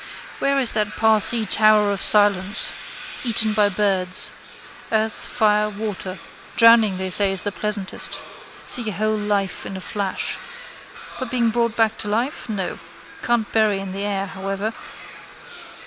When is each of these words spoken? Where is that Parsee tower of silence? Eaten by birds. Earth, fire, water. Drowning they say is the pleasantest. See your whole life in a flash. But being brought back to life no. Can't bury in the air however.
Where 0.39 0.57
is 0.59 0.71
that 0.71 0.95
Parsee 0.97 1.45
tower 1.45 1.91
of 1.91 2.01
silence? 2.01 2.71
Eaten 3.23 3.53
by 3.53 3.69
birds. 3.69 4.33
Earth, 4.91 5.25
fire, 5.27 5.69
water. 5.69 6.17
Drowning 6.57 6.97
they 6.97 7.11
say 7.11 7.31
is 7.31 7.43
the 7.43 7.51
pleasantest. 7.51 8.17
See 8.65 8.81
your 8.81 8.95
whole 8.95 9.15
life 9.15 9.63
in 9.63 9.77
a 9.77 9.79
flash. 9.79 10.39
But 11.19 11.29
being 11.29 11.51
brought 11.51 11.75
back 11.77 11.99
to 11.99 12.07
life 12.07 12.49
no. 12.49 12.79
Can't 13.21 13.51
bury 13.51 13.79
in 13.79 13.91
the 13.93 14.03
air 14.03 14.25
however. 14.25 14.73